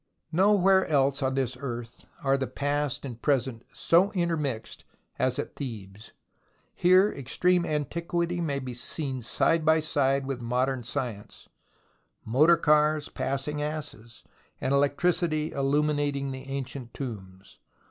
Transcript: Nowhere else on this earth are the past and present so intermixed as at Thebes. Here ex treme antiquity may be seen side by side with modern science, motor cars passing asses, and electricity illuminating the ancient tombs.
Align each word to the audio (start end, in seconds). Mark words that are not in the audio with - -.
Nowhere 0.31 0.87
else 0.87 1.21
on 1.21 1.35
this 1.35 1.55
earth 1.59 2.07
are 2.23 2.35
the 2.35 2.47
past 2.47 3.05
and 3.05 3.21
present 3.21 3.63
so 3.71 4.11
intermixed 4.13 4.83
as 5.19 5.37
at 5.37 5.55
Thebes. 5.55 6.13
Here 6.73 7.13
ex 7.15 7.37
treme 7.37 7.67
antiquity 7.67 8.41
may 8.41 8.57
be 8.57 8.73
seen 8.73 9.21
side 9.21 9.63
by 9.63 9.79
side 9.79 10.25
with 10.25 10.41
modern 10.41 10.83
science, 10.83 11.49
motor 12.25 12.57
cars 12.57 13.09
passing 13.09 13.61
asses, 13.61 14.23
and 14.59 14.73
electricity 14.73 15.51
illuminating 15.51 16.31
the 16.31 16.45
ancient 16.45 16.95
tombs. 16.95 17.59